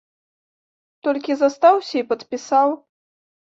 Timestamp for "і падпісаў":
2.03-2.69